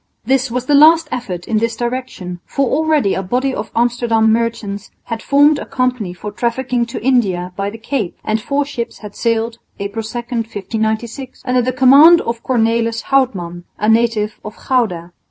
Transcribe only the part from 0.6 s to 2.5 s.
the last effort in this direction,